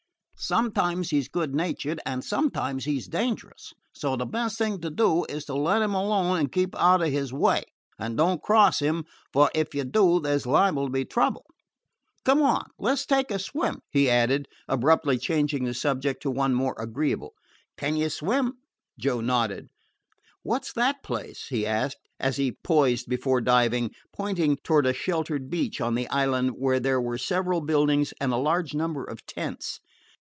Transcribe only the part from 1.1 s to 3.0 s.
he 's good natured, and sometimes he